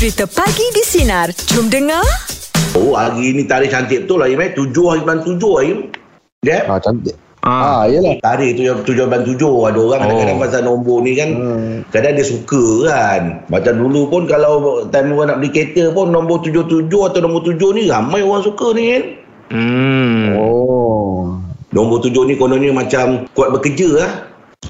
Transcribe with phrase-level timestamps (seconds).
[0.00, 1.28] Cerita Pagi di Sinar.
[1.52, 2.00] Jom dengar.
[2.72, 4.40] Oh, hari ni tarikh cantik betul lah, Im.
[4.40, 4.48] eh.
[4.56, 5.78] Tujuh hari bulan tujuh, Im.
[6.40, 6.64] Dia?
[6.64, 7.12] Ah cantik.
[7.44, 7.84] Ah.
[7.84, 8.16] Ah, yelah.
[8.16, 9.52] Tarikh tu yang tujuh bulan tujuh.
[9.68, 10.40] Ada orang kadang-kadang Oh.
[10.40, 11.28] pasal nombor ni kan.
[11.36, 11.74] Hmm.
[11.92, 13.22] Kadang dia suka kan.
[13.52, 14.52] Macam dulu pun kalau
[14.88, 18.40] time orang nak beli kereta pun nombor tujuh tujuh atau nombor tujuh ni ramai orang
[18.40, 19.02] suka ni kan.
[19.52, 20.24] Hmm.
[20.40, 21.36] Oh.
[21.76, 24.12] Nombor tujuh ni kononnya macam kuat bekerja lah.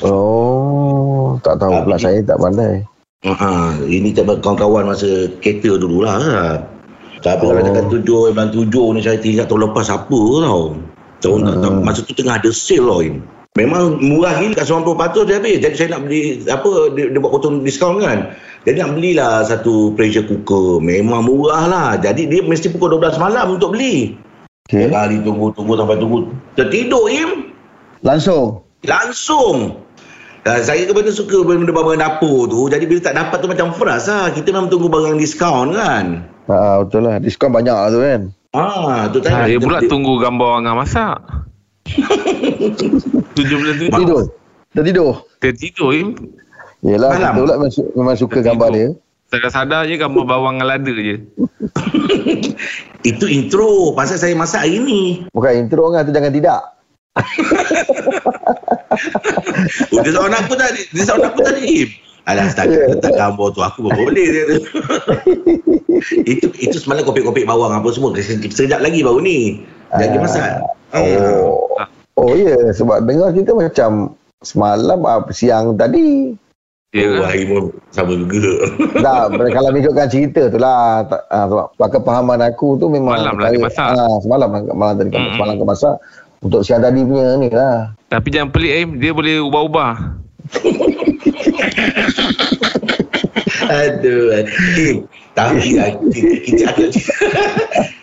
[0.03, 1.39] Oh.
[1.39, 2.83] Tak tahu pula Tapi- saya tak pandai.
[3.21, 6.57] Ha, ini tak kawan-kawan masa kereta dulu lah.
[7.21, 7.67] Tapi kalau Oh.
[7.69, 10.81] cakap tujuh, bulan tujuh ni saya tidak tahu lepas apa tau.
[11.21, 11.41] Tahun.
[11.45, 11.85] Hmm.
[11.85, 13.05] Masa tu tengah ada sale tau.
[13.05, 13.21] Im.
[13.61, 15.61] Memang murah gila kat 90% dia habis.
[15.61, 18.33] Jadi saya nak beli, apa, dia, dia buat potong diskaun kan.
[18.65, 20.81] Jadi nak belilah satu pressure cooker.
[20.81, 21.89] Memang murah lah.
[22.01, 24.17] Jadi dia mesti pukul 12 malam untuk beli.
[24.65, 24.89] Okay.
[24.89, 26.19] Kali tunggu-tunggu sampai tunggu.
[26.57, 27.53] Tertidur Im.
[28.01, 28.65] Langsung.
[28.87, 29.77] Langsung.
[30.41, 32.73] Uh, saya kebetulan suka benda barang dapur tu.
[32.73, 34.33] Jadi bila tak dapat tu macam frust lah.
[34.33, 36.25] Kita memang tunggu barang diskaun kan.
[36.49, 37.21] Ah, betul lah.
[37.21, 38.21] Diskaun banyak lah tu kan.
[38.57, 39.37] Ah, tu tadi.
[39.37, 41.17] Saya pula tunggu gambar Angah masak.
[43.37, 43.93] Tujuh bulan tujuh.
[43.93, 44.23] Tidur.
[44.71, 45.13] Dah tidur.
[45.39, 45.91] Tertidur.
[45.93, 46.09] Im.
[46.81, 47.33] Yelah, Malam.
[47.37, 48.49] betul lah memang, su- memang suka Tertidur.
[48.57, 48.89] gambar dia.
[49.31, 51.17] Sadar-sadar je gambar bawang dengan lada je.
[53.11, 53.93] Itu intro.
[53.93, 55.03] Pasal saya masak hari ni.
[55.31, 56.61] Bukan intro kan, tu jangan tidak.
[59.91, 60.83] Oh, dia soalan aku tadi.
[60.95, 61.61] Dia soalan aku tadi.
[61.87, 61.91] Im.
[62.29, 63.61] Alah, setakat letak gambar tu.
[63.65, 64.27] Aku pun boleh.
[64.29, 64.59] Dia tu.
[66.33, 68.15] itu itu semalam kopik-kopik bawang apa semua.
[68.15, 69.63] Sekejap lagi baru ni.
[69.97, 70.21] Jadi Ah.
[70.23, 70.51] masak.
[70.95, 71.67] Oh.
[72.21, 72.69] Oh ya, yeah.
[72.77, 74.13] sebab dengar kita macam
[74.45, 76.37] semalam apa siang tadi.
[76.91, 78.67] Ya Oh, hari pun sama juga.
[79.07, 81.07] Dah, kalau ikutkan cerita tu lah.
[81.07, 83.15] Tak, ah, sebab pahaman aku tu memang...
[83.15, 83.95] Malam lah dia masak.
[83.95, 85.39] Ah, semalam, malam tadi Mm-mm.
[85.39, 85.95] semalam kau masak.
[86.41, 87.93] Untuk siang tadi punya ni lah.
[88.09, 88.91] Tapi jangan pelik Im.
[88.97, 89.93] Dia boleh ubah-ubah.
[93.71, 94.35] Aduh.
[94.35, 94.45] Eh,
[95.37, 95.93] tapi lah,
[96.43, 96.67] kita.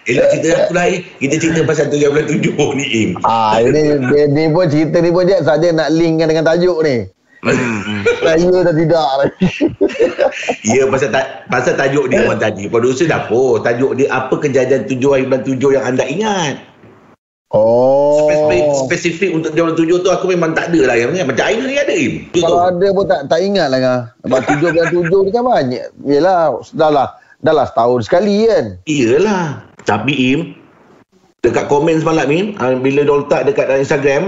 [0.08, 0.86] Elok cerita aku lah.
[0.88, 1.04] eh.
[1.20, 3.10] Kita cerita pasal tujuh bulan tujuh ni, Im.
[3.28, 7.04] Ah, ini dia, ni pun cerita ni pun je saja nak linkkan dengan tajuk ni.
[7.44, 8.02] Hmm.
[8.24, 9.08] Saya dah tidak.
[10.68, 12.68] Ya, pasal, ta- pasal tajuk dia orang tadi.
[12.68, 13.64] Producer dah apa?
[13.64, 16.60] Tajuk dia apa kejadian tujuh hari bulan tujuh yang anda ingat?
[17.48, 18.28] Oh.
[18.28, 20.96] Spesifik, spesifik untuk tujuh bulan tujuh tu aku memang tak ada lah.
[21.00, 22.14] Yang Macam Aina ni ada, Im.
[22.36, 22.68] Kalau tu.
[22.76, 24.00] ada pun tak tak ingat lah kan.
[24.28, 25.84] Sebab tujuh bulan tujuh ni kan banyak.
[26.04, 26.40] Yelah,
[26.76, 27.08] dah lah.
[27.40, 28.76] Dah lah setahun sekali kan.
[28.84, 29.64] Iyalah.
[29.88, 30.40] Tapi, Im,
[31.40, 34.24] dekat komen semalam, Im, ah, bila dia letak dekat dalam Instagram,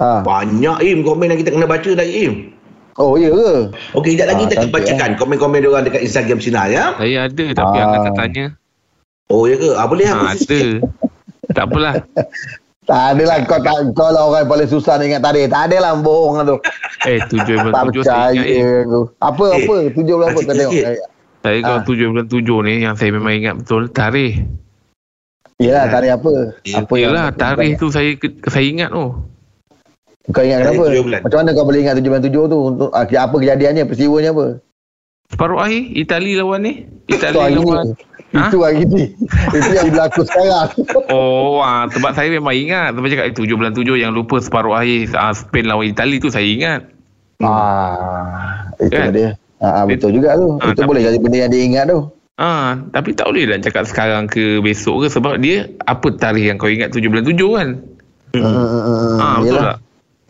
[0.00, 0.24] Ha.
[0.24, 2.34] banyak, Im, komen yang kita kena baca tadi, Im.
[2.96, 3.72] Oh, ya ke?
[3.92, 6.96] Okey, sekejap lagi Ah, kita akan cantik, bacakan komen-komen dia orang dekat Instagram Sinar, ya?
[6.96, 7.84] Saya ada tapi Ah.
[7.84, 8.44] Angah tak tanya.
[9.28, 9.70] Oh, ya ke?
[9.76, 10.60] Ah, boleh Ha, aku ada.
[11.52, 11.94] Tak apalah.
[12.82, 13.36] Tak ada lah.
[13.46, 15.46] Kau, tak, kau lah orang paling susah nak ingat tarikh.
[15.46, 16.56] Tak ada lah bohong lah tu.
[17.06, 18.46] Eh, tujuh bulan Tak tujuh saya ingat.
[18.48, 18.82] Eh.
[18.82, 19.00] aku.
[19.16, 19.76] Apa, Eh, apa?
[19.94, 20.40] Tujuh bulan apa?
[20.40, 20.72] Kau tengok.
[20.72, 20.98] sikit.
[21.42, 21.84] Saya kalau Ah.
[21.84, 24.34] tujuh bulan tujuh ni yang saya memang ingat betul tarikh.
[25.58, 26.32] Yelah, tarikh apa?
[26.62, 28.10] Ya, Apa yang- Yalah, tarikh tu saya
[28.48, 29.06] saya ingat tu.
[30.30, 30.84] Kau ingat kenapa?
[31.18, 32.58] Macam mana kau boleh ingat tujuh bulan tujuh tu?
[32.64, 33.82] Untuk, ah, apa kejadiannya?
[33.84, 34.46] Peristiwanya apa?
[35.28, 36.72] Separuh akhir Itali lawan ni.
[37.06, 37.94] Itali lawan.
[38.32, 38.48] Ha?
[38.48, 39.12] Itu hari ni.
[39.50, 40.68] Itu yang berlaku sekarang.
[41.12, 42.96] Oh, ah, sebab saya memang ingat.
[42.96, 46.28] Sebab cakap eh, tujuh bulan tujuh yang lupa separuh akhir ah, Spain lawan Itali tu
[46.28, 46.80] saya ingat.
[47.38, 49.12] Ah, itu Kan?
[49.12, 49.30] dia.
[49.58, 50.56] Ah, ah, betul juga tu.
[50.56, 51.98] Ah, itu tapi- boleh jadi benda yang dia ingat tu.
[52.34, 56.56] Ah, tapi tak boleh nak cakap sekarang ke besok ke sebab dia apa tarikh yang
[56.56, 57.68] kau ingat tujuh bulan tujuh kan?
[58.32, 58.42] Hmm.
[58.42, 59.76] Hmm, hmm, hmm, Ah, betul tak?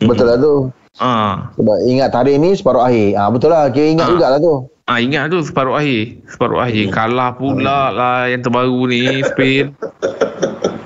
[0.03, 0.53] Betul lah tu.
[0.93, 3.15] Ah, Sebab ingat tarikh ni separuh akhir.
[3.15, 3.71] Ah, betul lah.
[3.71, 4.11] Kira ingat Ah.
[4.11, 4.53] jugalah tu.
[4.85, 6.23] Ah ingat tu separuh akhir.
[6.27, 9.71] Separuh akhir kalah pula lah yang terbaru ni Spain.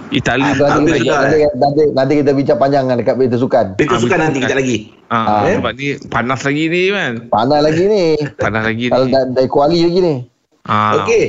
[0.08, 3.66] Itali Ah, nanti, kita, dah, nanti, nanti, nanti kita bincang panjang kan dekat berita sukan.
[3.76, 4.78] Kita Ah, suka betul nanti kejap lagi.
[5.12, 5.52] Ah, Ah.
[5.52, 7.14] sebab ni panas lagi ni kan.
[7.28, 8.04] Panas lagi ni.
[8.40, 9.12] Panas lagi Kalau ni.
[9.12, 10.16] dah, dah kuali lagi ni.
[10.64, 11.26] Ah, Okey.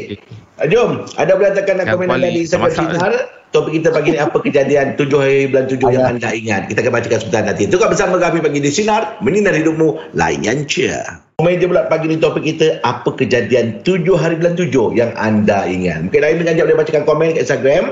[0.58, 3.12] Ah, Jom, ada boleh tekan Yang komen anda paling di Instagram masak Sinar.
[3.48, 6.62] Topik kita pagi ni apa kejadian tujuh hari bulan tujuh yang anda ingat.
[6.68, 7.62] Kita akan bacakan sebentar nanti.
[7.66, 9.18] Tukar bersama kami pagi di Sinar.
[9.18, 10.14] Menyinari hidupmu.
[10.14, 11.02] Layan cia.
[11.38, 16.10] Meja pula pagi ni topik kita apa kejadian tujuh hari bulan tujuh yang anda ingat.
[16.10, 17.84] Mungkin lain dengan jawab boleh bacakan komen kat Instagram.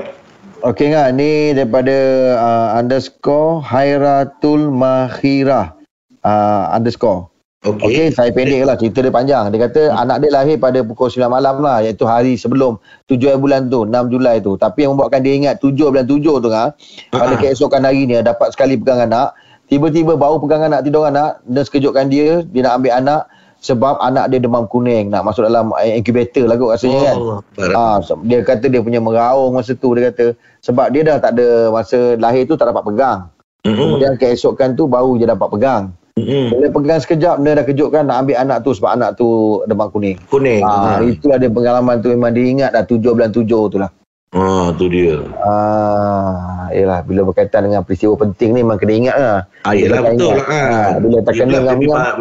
[0.67, 1.95] Okey ngah ni daripada
[2.35, 5.79] uh, underscore Hairatul Mahirah
[6.27, 7.31] uh, underscore.
[7.63, 9.47] Okey, okay, saya pendek lah cerita dia panjang.
[9.55, 12.75] Dia kata anak dia lahir pada pukul 9 malam lah iaitu hari sebelum
[13.07, 14.59] 7 bulan tu, 6 Julai tu.
[14.59, 16.75] Tapi yang membuatkan dia ingat 7 bulan 7 tu kan.
[17.15, 17.39] Pada Ah.
[17.39, 19.31] keesokan hari ni dapat sekali pegang anak.
[19.71, 23.23] Tiba-tiba baru pegang anak tidur anak dan sekejutkan dia dia nak ambil anak
[23.59, 27.15] sebab anak dia demam kuning nak masuk dalam eh, incubator lah kot rasanya kan.
[27.15, 27.37] Allah.
[27.53, 27.75] Barat.
[27.75, 31.31] Ah, se- dia kata dia punya meraung masa tu dia kata sebab dia dah tak
[31.33, 33.19] ada masa lahir tu tak dapat pegang.
[33.63, 33.75] Mm-mm.
[33.75, 35.83] Kemudian keesokan tu baru dia dapat pegang.
[36.13, 36.49] Hmm.
[36.49, 39.27] Bila pegang sekejap dia dah kejutkan nak ambil anak tu sebab anak tu
[39.65, 40.17] demam kuning.
[40.25, 40.61] Kuning.
[40.61, 41.05] Ah, Ha.
[41.05, 43.89] itulah dia pengalaman tu memang dia ingat dah tujuh bulan tujuh tu lah.
[44.29, 45.23] Ha, tu dia.
[45.39, 49.39] Ah, yalah bila berkaitan dengan peristiwa penting ni memang kena ingat lah.
[49.61, 50.67] Ah, tak betul ingat, lah kan.
[50.67, 52.13] ah, bila tak kena dengan minyak.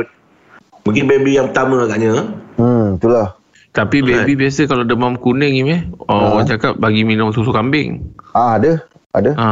[0.86, 2.30] Mungkin baby yang pertama agaknya.
[2.56, 3.34] Hmm, itulah.
[3.76, 6.26] Tapi baby biasa kalau demam kuning ni meh, oh, Ha.
[6.32, 8.00] orang cakap bagi minum susu kambing.
[8.32, 8.80] Ah, ada.
[9.12, 9.36] Ada.
[9.36, 9.48] Ha.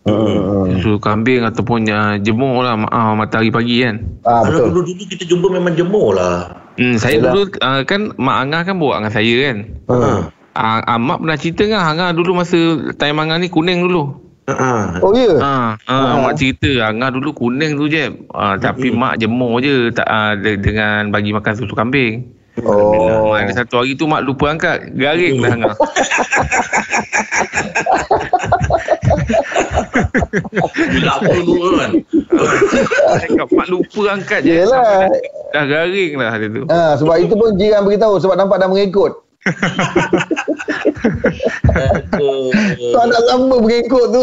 [0.00, 0.80] Hmm.
[0.80, 4.02] Susu kambing ataupun uh, jemur lah uh, matahari pagi kan.
[4.26, 4.58] Ah, betul.
[4.58, 6.50] Kalau dulu-dulu kita jumpa memang jemur lah.
[6.80, 7.30] Hmm, saya Yelah.
[7.30, 9.56] dulu uh, kan Mak Angah kan bawa dengan saya kan.
[9.86, 10.18] Hmm.
[10.50, 12.58] Uh, uh, Mak pernah cerita kan Angah dulu masa
[12.98, 14.29] time Angah ni kuning dulu.
[14.52, 14.72] Ha.
[14.90, 14.98] ha.
[15.00, 15.34] Oh, ya?
[15.36, 16.14] Ha, ha, Ah.
[16.20, 18.10] Mak cerita Angah dulu kuning tu je.
[18.28, 22.26] Uh, tapi Mak jemur je tak, uh, de- dengan bagi makan susu kambing.
[22.60, 23.32] Oh.
[23.32, 24.90] Mak ada satu hari tu Mak lupa angkat.
[24.92, 25.74] Garing dah Angah.
[30.70, 31.90] Bila apa dulu kan.
[33.20, 34.52] Cakap Mak lupa angkat je.
[34.62, 35.08] Yelah.
[35.50, 36.62] Dah garing lah dia tu.
[36.68, 39.12] Ah, sebab itu pun jiran beritahu sebab nampak dah mengikut.
[42.20, 44.22] Tu anak sama mengikut tu.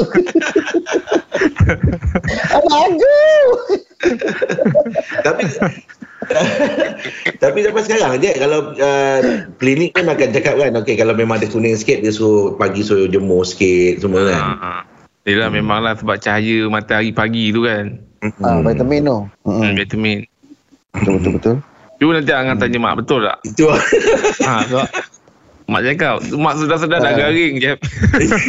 [2.54, 3.18] anak aku.
[5.26, 5.42] tapi
[7.42, 9.20] tapi sampai sekarang je kalau uh,
[9.58, 13.10] klinik kan akan cakap kan okey kalau memang ada kuning sikit dia suruh pagi suruh
[13.10, 14.38] jemur sikit semua kan.
[14.38, 14.74] Ha, ha.
[15.28, 18.00] Yelah memanglah sebab cahaya matahari pagi tu kan.
[18.46, 19.18] Ah, vitamin tu.
[19.44, 19.60] Hmm.
[19.60, 19.74] Hmm.
[19.76, 20.18] Vitamin.
[20.96, 21.56] Betul betul betul.
[21.98, 23.38] Cuba nanti Angah tanya Mak betul tak?
[23.44, 23.82] Itu lah.
[24.40, 24.88] Ha, sebab
[25.68, 27.18] Mak cakap Mak sedar-sedar dah Ah.
[27.20, 27.74] garing je.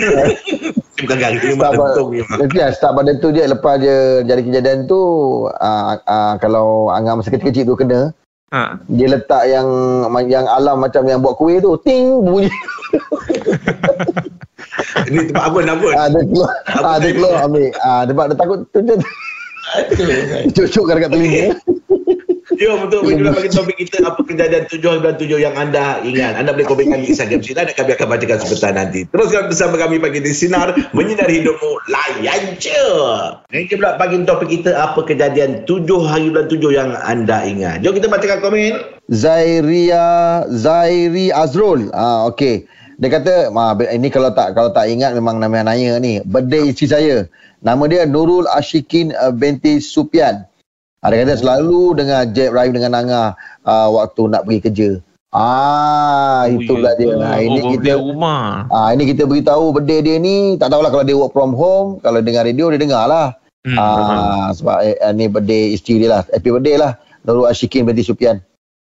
[0.98, 2.38] bukan garing tentung memang.
[2.38, 4.98] nanti lah, start pada tu je lepas je jadi kejadian tu
[5.56, 8.10] ah, ah, kalau Angah masa kecil-kecil tu kena
[8.48, 8.80] Ha.
[8.88, 9.68] dia letak yang
[10.24, 12.48] yang alam macam yang buat kuih tu ting bunyi
[15.04, 15.86] Ini tempat apa nama?
[15.94, 18.96] ah, dia keluar ah, dia keluar ambil ah, sebab dia takut tu dia
[20.50, 21.44] cucuk dekat telinga
[22.58, 23.06] Ya betul.
[23.06, 26.34] Itulah bagi topik kita Apa kejadian 797 yang anda ingat.
[26.34, 29.00] Anda boleh komenkan di Instagram Sinar Dan kami akan bacakan sebentar nanti.
[29.06, 32.84] Teruskan bersama kami Pagi di Sinar Menyinari hidupmu Layan je.
[33.55, 37.87] Ini pula pagi topik kita Apa kejadian 7 hari bulan 7 yang anda ingat.
[37.87, 38.72] Jom kita bacakan komen.
[39.06, 41.94] Zairia Zairi Azrul.
[41.94, 42.66] Ah okey.
[42.99, 46.19] Dia kata ah, ini kalau tak kalau tak ingat memang nama nanya ni.
[46.26, 47.16] Birthday isteri saya.
[47.62, 50.46] Nama dia Nurul Ashikin uh, binti Supian
[51.00, 53.28] dia kata selalu dengan Jeb Rahim dengan Angah
[53.62, 54.90] ah, waktu nak pergi kerja
[55.30, 58.66] ah itu pula dia ah, ini oh, kita rumah.
[58.68, 62.18] ah ini kita beritahu birthday dia ni tak tahulah kalau dia work from home kalau
[62.18, 63.34] dengar radio dia dengar lah
[63.66, 63.74] Hmm.
[63.74, 68.38] ah sebab eh, ni birthday isteri dia lah happy birthday lah Nurul Ashikin binti Supian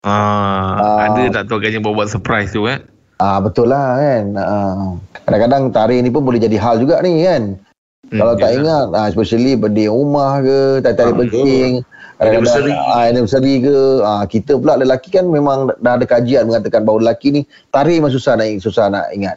[0.05, 0.97] Ah, Ah.
[1.09, 2.85] ada tak tu agaknya buat-buat surprise tu kan?
[3.17, 4.23] Ah betul lah kan.
[4.37, 4.93] Ah,
[5.25, 7.57] kadang-kadang tarikh ni pun boleh jadi hal juga ni kan.
[8.05, 8.59] Hmm, Kalau tak yelah.
[8.61, 11.71] ingat, ah, especially birthday rumah ke, tarikh-tarikh Ah, penting.
[12.15, 12.71] Anniversary.
[12.71, 13.77] Kadang-kadang, Ah, anniversary ke.
[14.01, 18.13] Ah, kita pula lelaki kan memang dah ada kajian mengatakan bahawa lelaki ni tarikh memang
[18.13, 19.35] susah nak susah nak ingat.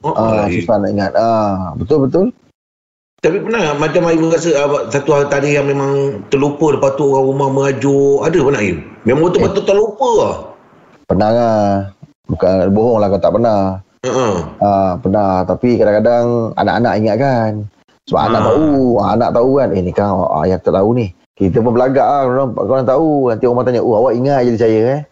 [0.00, 0.54] Oh, Ah, eh.
[0.56, 1.12] susah nak ingat.
[1.14, 2.30] Ah, betul betul.
[3.16, 7.26] Tapi pernah macam Aim rasa ah, Satu hal tadi yang memang Terlupa Lepas tu orang
[7.26, 10.34] rumah merajuk Ada pernah Aim Memang betul-betul terlupa lah
[11.08, 11.64] Pernah lah.
[12.28, 13.60] Bukan bohong lah kalau tak pernah.
[14.04, 15.42] uh Ah, pernah.
[15.42, 17.50] Tapi kadang-kadang anak-anak ingat kan.
[18.04, 18.46] Sebab anak Ah.
[18.52, 18.70] tahu.
[18.98, 19.68] Ah, anak tahu kan.
[19.70, 21.06] Eh ni kan ah, ayah tak tahu ni.
[21.36, 22.22] Kita pun belagak lah.
[22.24, 23.28] Orang, orang tahu.
[23.28, 23.80] Nanti orang tanya.
[23.80, 25.02] Oh awak ingat jadi saya eh.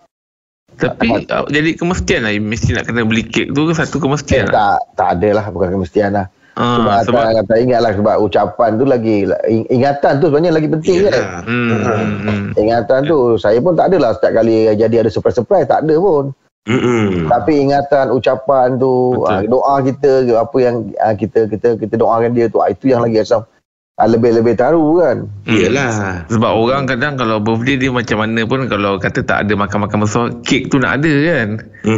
[0.75, 4.45] Tapi uh, jadi kemestian lah mesti nak kena beli kek tu ke satu Eh, kemestian
[4.45, 4.53] lah.
[4.53, 5.47] tak, tak ada lah.
[5.49, 6.27] Bukan kemestian lah.
[6.55, 7.93] sebab, Ah, sebab tak, tak ingat lah.
[7.93, 9.17] Sebab ucapan tu lagi.
[9.45, 11.13] ing- Ingatan tu sebenarnya lagi penting kan.
[11.13, 11.43] Yelah.
[11.43, 12.45] hmm, hmm, hmm.
[12.57, 13.19] Ingatan tu.
[13.37, 15.67] Saya pun tak adalah setiap kali jadi ada surprise-surprise.
[15.67, 16.35] Tak ada pun.
[16.65, 17.29] Mm-mm.
[17.29, 19.29] Tapi ingatan ucapan tu Betul.
[19.29, 23.05] ah, doa kita apa yang ah, kita kita kita doakan dia tu ah, itu yang
[23.05, 23.54] lagi asam ah,
[23.95, 25.31] lebih-lebih taru kan.
[25.47, 29.99] Yelah Sebab orang kadang kalau birthday dia macam mana pun kalau kata tak ada makan-makan
[30.03, 31.49] besar, kek tu nak ada kan.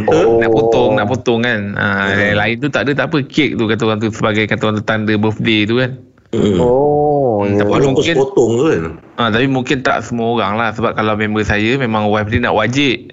[0.05, 0.37] Oh.
[0.37, 1.73] Nak potong, nak potong kan.
[1.73, 3.25] Ha, yang lain tu tak ada tak apa.
[3.25, 5.91] Kek tu kata orang tu sebagai kata orang tu tanda birthday tu kan.
[6.37, 6.59] Mm.
[6.61, 7.63] Oh, ya.
[7.63, 8.81] tapi Walaupun mungkin- sepotong tu kan
[9.17, 12.53] Ha, tapi mungkin tak semua orang lah sebab kalau member saya memang wife dia nak
[12.53, 13.09] wajib.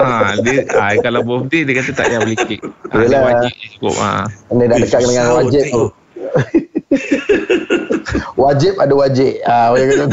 [0.00, 2.60] ha, dia ha, kalau birthday dia kata tak payah beli kek.
[2.64, 3.94] Ha, dia wajib cukup.
[4.00, 4.24] Ha.
[4.56, 5.84] Ini dah dekat dengan wajib tu.
[8.42, 9.32] wajib ada wajib.
[9.42, 10.06] Ah, tu.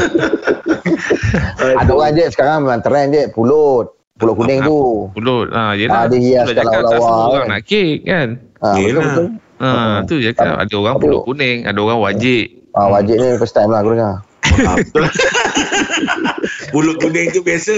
[1.80, 3.92] ada orang je sekarang memang trend je pulut.
[4.14, 4.78] Pulut kuning Ah, tu.
[5.10, 5.46] Pulut.
[5.50, 5.94] Ha, yelah.
[5.96, 7.46] Ah, dia hias kalau tak lawa semua orang kan.
[7.50, 8.28] nak kek kan.
[8.56, 9.02] Ah, betul Yelah.
[9.04, 9.26] betul.
[9.56, 9.68] Ha,
[10.04, 10.46] tu je kan.
[10.56, 12.44] Ada orang pulut kuning, ada orang wajib.
[12.70, 14.14] Ah, wajib ni first time lah aku dengar.
[14.44, 15.02] Betul
[16.70, 17.74] Pulut kuning tu biasa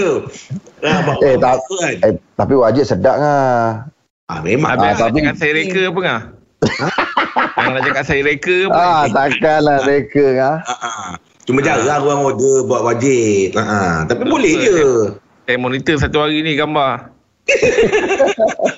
[0.83, 3.89] ah, bawa Eh, tak, kan eh, tapi wajib sedap lah.
[4.27, 6.21] ah, Memang Habis Ah, tapi- cakap saya reka apa ngah?
[7.37, 8.77] Yang nak cakap saya reka apa?
[8.77, 10.57] Ah, takkanlah mereka ah.
[10.65, 11.09] Ah, ah.
[11.47, 13.55] Cuma jarang orang order buat wajib.
[13.55, 14.83] Ha, tapi boleh je.
[15.47, 17.07] Saya monitor satu hari ni gambar.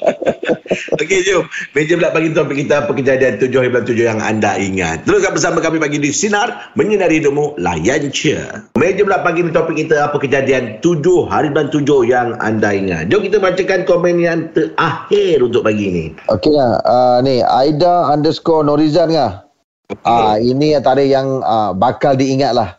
[0.96, 1.46] Okey, jom.
[1.76, 5.04] Meja pula bagi topik kita apa kejadian 7 hari bulan 7 yang anda ingat.
[5.04, 8.40] Teruskan bersama kami bagi di Sinar Menyinari Hidupmu Layan je.
[8.80, 13.12] Meja pula bagi di topik kita apa kejadian 7 hari bulan 7 yang anda ingat.
[13.12, 16.06] Jom kita bacakan komen yang terakhir untuk pagi ni.
[16.32, 16.80] Okey lah.
[16.88, 19.44] Uh, ni, Aida underscore Norizan lah.
[20.06, 22.78] Ah ini antara yang uh, bakal diingat lah.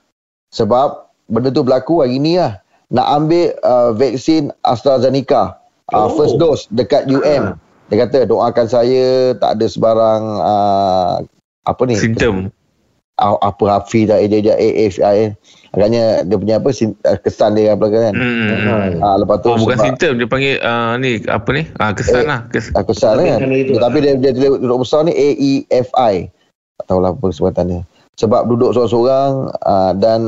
[0.55, 2.63] Sebab benda tu berlaku hari ni lah.
[2.91, 5.43] Nak ambil uh, vaksin AstraZeneca.
[5.51, 5.59] Uh,
[5.91, 6.15] Oh.
[6.15, 7.59] First dose dekat UM.
[7.91, 11.15] Dia kata doakan saya tak ada sebarang uh,
[11.67, 11.99] apa ni?
[11.99, 12.55] Simptom.
[13.21, 15.35] Uh, apa Hafiz dah dia dia AFI.
[15.75, 18.15] Agaknya dia punya apa uh, kesan dia apa kan.
[18.15, 19.03] Hmm.
[19.03, 20.23] Ah lepas tu Oh, bukan simptom.
[20.23, 21.67] Dia panggil uh, ni apa ni?
[21.83, 22.47] Ah, kesan lah.
[22.55, 23.39] Kes- Aku kesal Tapi kan.
[23.77, 26.31] Tapi dia dia tulis duduk besar ni AEFI.
[26.81, 27.83] Tak tahulah apa sebutannya.
[28.17, 29.33] Sebab duduk seorang-seorang
[29.67, 30.21] uh, dan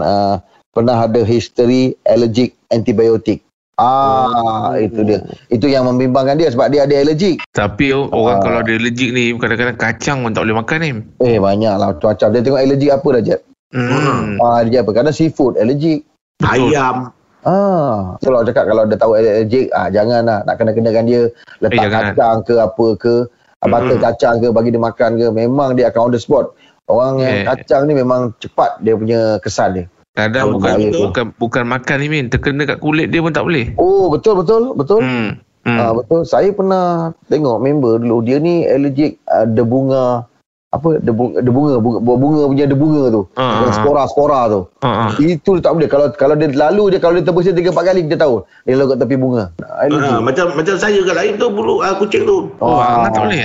[0.00, 0.40] uh,
[0.72, 3.44] pernah ada history allergic antibiotik.
[3.80, 5.18] Ah, itu dia.
[5.48, 7.40] Itu yang membimbangkan dia sebab dia ada allergic.
[7.50, 8.42] Tapi orang Ah.
[8.42, 10.90] kalau ada allergic ni kadang-kadang kacang pun tak boleh makan ni.
[11.18, 12.28] Eh, banyak lah macam-macam.
[12.28, 13.40] Dia tengok allergic apa dah, Jeb?
[13.72, 14.36] Hmm.
[14.38, 14.90] Ah, dia apa?
[14.92, 16.04] Kadang seafood allergic.
[16.36, 16.68] Betul.
[16.68, 16.96] Ayam.
[17.40, 21.20] Ah, so kalau cakap kalau dia tahu allergic, ah jangan lah nak kena-kenakan dia
[21.58, 22.02] letak Eh, jangan.
[22.12, 23.14] kacang ke apa ke,
[23.56, 24.04] ah, butter Mm-mm.
[24.04, 26.52] kacang ke bagi dia makan ke, memang dia akan on the spot.
[26.84, 27.44] Orang yang Eh.
[27.46, 29.86] kacang ni memang cepat dia punya kesan dia.
[30.10, 33.70] Kadang Oh, bukan bukan bukan makan ni Min, terkena kat kulit dia pun tak boleh.
[33.78, 35.00] Oh, betul betul betul.
[35.00, 35.38] Hmm.
[35.60, 35.78] Hmm.
[35.78, 36.24] Ah betul.
[36.24, 36.86] Saya pernah
[37.28, 40.24] tengok member dulu dia ni allergic uh, debunga
[40.70, 43.22] apa debunga debunga bunga, buah bunga punya debunga tu.
[43.34, 43.76] Ah, Yang ah.
[43.76, 44.60] spora-spora tu.
[44.82, 45.10] Ha ah.
[45.14, 47.90] Itu dia tak boleh kalau kalau dia lalu je kalau dia tebus dia 3 4
[47.90, 48.34] kali dia tahu.
[48.64, 49.44] Dia lalu kat tepi bunga.
[49.78, 50.10] Allergic.
[50.10, 52.50] Ha, macam macam saya kat lain tu bulu ah, kucing tu.
[52.58, 53.02] Oh, Ah.
[53.06, 53.42] Angan tak boleh.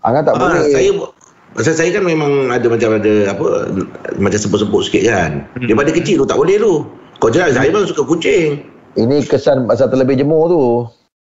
[0.00, 0.62] Angan tak Ah, boleh.
[0.72, 0.90] saya
[1.50, 3.46] Pasal saya kan memang ada macam ada apa
[4.22, 5.30] macam sepuk-sepuk sikit kan.
[5.58, 5.66] Hmm.
[5.66, 6.86] Daripada kecil tu tak boleh tu.
[7.18, 8.64] Kau jangan saya memang suka kucing.
[8.96, 10.64] Ini kesan pasal terlebih jemur tu.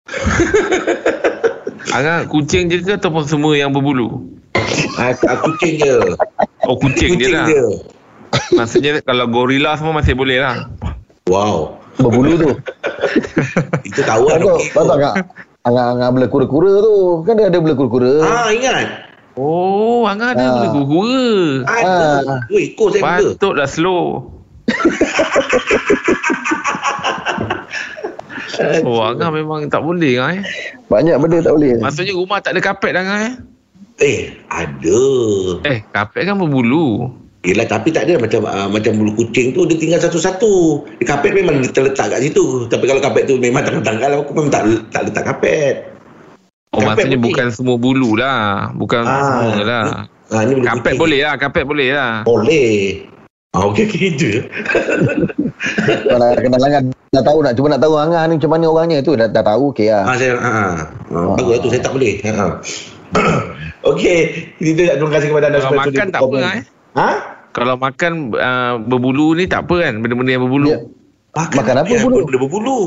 [1.97, 4.25] Angan kucing je ke ataupun semua yang berbulu?
[4.97, 5.97] Ah, ah, kucing je.
[6.65, 7.47] Oh kucing, je Kucing lah.
[7.49, 7.65] je.
[8.57, 10.69] Maksudnya kalau gorila semua masih boleh lah.
[11.29, 11.77] Wow.
[12.01, 12.51] Berbulu tu.
[13.89, 14.39] Itu tahu lah.
[14.73, 15.29] Tahu tak?
[15.69, 17.27] Angan-angan bela kura-kura tu.
[17.29, 18.13] Kan dia ada bela kura-kura.
[18.25, 19.12] Ah, ingat.
[19.33, 20.53] Oh, Angan ada Ah.
[20.53, 21.33] boleh gura.
[21.65, 21.97] Ada.
[22.21, 22.41] Ah.
[22.53, 23.41] Tu ekor saya buka.
[23.41, 24.05] Patutlah slow.
[28.87, 30.45] Oh, Angan memang tak boleh kan eh.
[30.87, 31.83] Banyak benda tak boleh.
[31.83, 33.35] Maksudnya rumah tak ada kapet Angan eh.
[33.99, 35.03] Eh, ada.
[35.67, 37.11] Eh, kapet kan berbulu.
[37.43, 40.87] Yelah tapi tak ada macam uh, macam bulu kucing tu dia tinggal satu-satu.
[41.03, 42.71] Di kapet memang terletak kat situ.
[42.71, 44.63] Tapi kalau kapet tu memang tanggal-tanggal aku memang tak
[44.95, 45.92] tak letak kapet.
[46.73, 47.27] Oh, Kapet maksudnya boleh.
[47.29, 48.73] bukan semua bulu lah.
[48.73, 49.85] Bukan semua lah.
[50.33, 51.01] Ah, ni Kapet kucing.
[51.05, 52.25] boleh lah, kapet boleh lah.
[52.25, 53.05] Boleh.
[53.53, 54.43] Ah, okey okey itu je.
[56.09, 56.85] Nak kenal Angan.
[57.13, 59.13] Dah tahu nak cuba nak tahu Angan ni macam mana orangnya tu.
[59.13, 60.09] Dah, dah tahu okey lah.
[60.09, 60.73] Ah, saya ah, ah.
[61.13, 62.17] ah bagus tu saya tak boleh.
[62.25, 62.33] Ha.
[62.33, 62.53] Ah.
[63.93, 64.19] okey,
[64.57, 66.65] itu terima kasih kepada anda Kalau semua makan tak apa lah eh.
[66.97, 67.09] Ha?
[67.53, 70.73] Kalau makan uh, berbulu ni tak apa kan benda-benda yang berbulu.
[70.73, 70.81] Ya.
[71.37, 72.19] Makan, Makan apa ya, bulu?
[72.25, 72.81] Benda berbulu.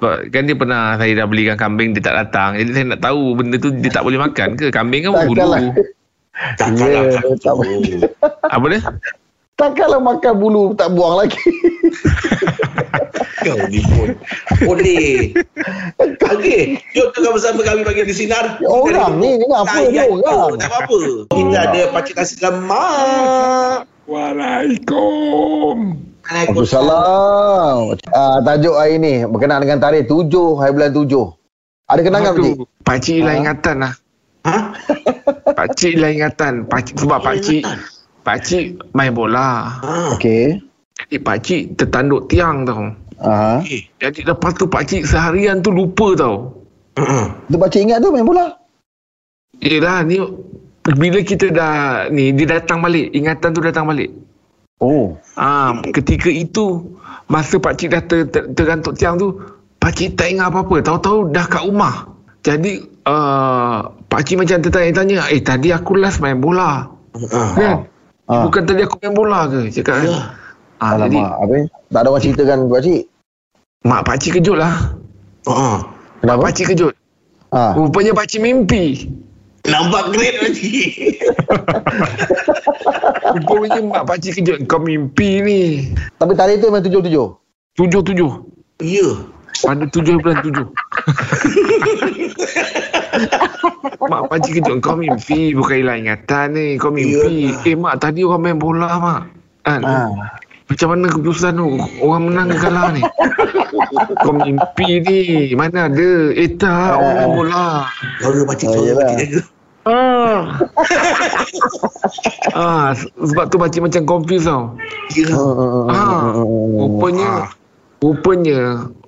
[0.00, 2.56] Sebab kan dia pernah saya dah belikan kambing dia tak datang.
[2.56, 4.72] Jadi saya nak tahu benda tu dia tak boleh makan ke?
[4.72, 5.44] Kambing kan berbulu.
[5.44, 5.76] Takkanlah.
[6.56, 7.52] Takkanlah yeah, tak
[8.48, 8.80] Apa dia?
[9.60, 11.36] Takkanlah makan bulu tak buang lagi.
[13.40, 14.12] Kau ni pun
[14.68, 15.32] Boleh
[15.96, 20.60] Okey Jom tengah bersama kami Bagi di Sinar Orang ni, ni apa ni orang?
[20.60, 26.09] Tak apa-apa Kita ada pakcik nasi lemak Waalaikumsalam.
[26.30, 27.98] Waalaikumsalam.
[28.14, 31.10] Ah, tajuk hari ni berkenaan dengan tarikh 7 hari bulan 7.
[31.90, 32.54] Ada kenangan tak?
[32.86, 33.40] Pakcik hilang Ha?
[33.42, 33.94] ingatan lah.
[34.46, 34.56] Ha?
[35.58, 36.52] Pakcik hilang ingatan.
[36.70, 37.66] Pakcik, sebab pakcik
[38.22, 39.74] pakcik main bola.
[39.82, 40.14] Ha?
[40.14, 40.62] Okey.
[41.02, 42.94] Jadi pakcik tertanduk tiang tau.
[43.18, 43.58] Ah.
[43.58, 46.62] Okey Jadi lepas tu pakcik seharian tu lupa tau.
[46.94, 47.42] Ha.
[47.50, 48.54] Tu pakcik ingat tu main bola.
[49.58, 50.22] Yelah ni
[50.86, 54.14] bila kita dah ni dia datang balik ingatan tu datang balik
[54.80, 55.12] Oh.
[55.36, 56.96] ah ketika itu
[57.26, 59.36] masa pak cik dah ter, ter, tergantuk tiang tu
[59.76, 62.08] pak cik tak ingat apa-apa tahu-tahu dah kat rumah
[62.40, 67.42] jadi uh, pak cik macam tertanya-tanya eh tadi aku last main bola Ha.
[67.52, 67.76] kan
[68.24, 68.46] Ah.
[68.46, 70.32] bukan tadi aku main bola ke cakap Ya.
[70.78, 71.54] ah, jadi Alamak, apa?
[71.90, 73.00] Tak ada orang ceritakan pakcik.
[73.82, 74.74] mak pak cik kejut lah
[75.44, 75.82] Ha.
[76.20, 76.40] Kenapa?
[76.40, 76.94] pak cik kejut
[77.50, 77.74] Ah.
[77.74, 79.10] rupanya pak cik mimpi
[79.68, 80.80] Nampak great lagi
[83.30, 85.60] rupanya mak pak cik kejut kau mimpi ni
[86.16, 87.12] Tapi tarikh tu memang 7-7.
[87.76, 88.32] tujuh-tujuh
[88.80, 89.08] Ya
[89.60, 90.66] Pada tujuh bulan tujuh.
[94.10, 97.52] mak pakcik kejut kau mimpi bukan hilang ingatan ni kau mimpi.
[97.68, 99.28] Eh mak tadi orang main bola mak.
[99.68, 99.84] Kan?
[99.84, 100.08] Ah.
[100.70, 101.68] Macam mana keputusan tu?
[101.98, 103.02] Orang menang ke kalah ni?
[104.16, 105.20] Kau mimpi ni.
[105.52, 106.10] Mana ada?
[106.30, 107.68] Eh tak, orang main bola.
[108.16, 109.08] Suara pakcik, Oh, suara yelah.
[109.08, 109.40] pakcik jaga.
[109.80, 110.40] Ah.
[112.54, 114.76] ah, se- sebab tu pakcik macam confused tau.
[115.10, 115.32] Ya.
[115.88, 116.36] Ah,
[116.76, 117.30] rupanya
[117.98, 118.58] rupanya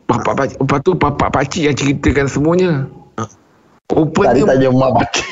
[0.04, 2.72] bapak pakcik, lepas tu bapak pakcik yang ceritakan semuanya.
[3.14, 5.28] Tadi Rupanya tanya mak pakcik.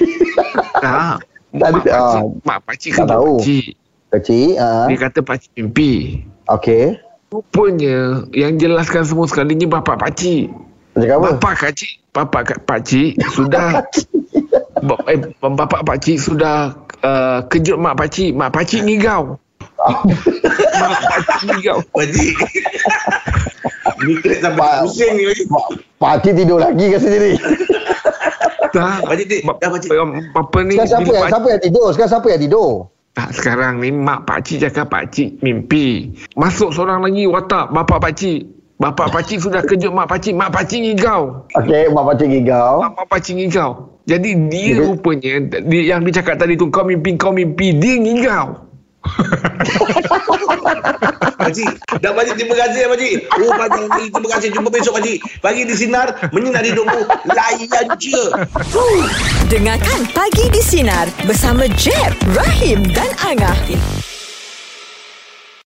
[0.77, 1.17] tak.
[1.51, 3.33] Tadi, Mak pakcik, ah, mak pakcik tak kerja tahu.
[3.35, 3.67] pakcik.
[4.11, 4.59] Kecil.
[4.59, 4.91] Ah.
[4.91, 6.23] Dia kata pakcik mimpi.
[6.51, 6.99] Okey.
[7.31, 10.51] Rupanya yang jelaskan semua sekalinya bapak pakcik.
[10.99, 11.29] Cakap apa?
[11.39, 13.87] Bapak pakcik, bapak pakcik sudah
[14.83, 16.75] ba- eh, bapak pakcik sudah
[17.07, 18.35] uh, kejut mak pakcik.
[18.35, 19.39] Mak pakcik ngigau.
[20.83, 21.79] mak pakcik ngigau.
[21.95, 22.35] Pakcik.
[24.03, 25.47] Ni kena sampai Pak- pusing ni pakcik.
[26.03, 27.33] Pakcik tidur lagi kat sendiri.
[28.75, 29.07] Tak.
[29.07, 29.91] Pakcik, Dah, pakcik.
[30.35, 30.75] Apa ni?
[30.75, 31.87] Sekarang siapa yang, siapa yang tidur?
[31.95, 32.71] Sekarang siapa yang tidur?
[33.21, 36.09] Tak, sekarang ni mak pakcik cakap pakcik mimpi.
[36.41, 38.49] Masuk seorang lagi watak bapak pakcik.
[38.81, 40.33] Bapak pakcik sudah kejut mak pakcik.
[40.33, 41.45] Mak pakcik ngigau.
[41.53, 42.81] Okey, mak pakcik gigau.
[42.81, 43.93] Mak pakcik ngigau.
[44.09, 48.70] Jadi dia rupanya dia, yang dia cakap tadi tu kau mimpi kau mimpi dia ngigau.
[51.41, 51.73] Pakcik.
[52.01, 53.15] Dah pakcik terima kasih pakcik.
[53.41, 53.53] Oh
[53.97, 54.49] ni terima kasih.
[54.53, 55.19] Jumpa besok pakcik.
[55.41, 56.09] Pagi di Sinar.
[56.31, 57.01] Menyinari hidupmu.
[57.29, 58.23] Layan je.
[59.49, 64.00] Dengarkan Pagi di Sinar bersama Jeb, Rahim dan Angah.